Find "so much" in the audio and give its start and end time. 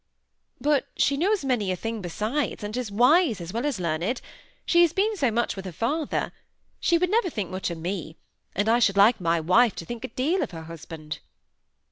5.15-5.55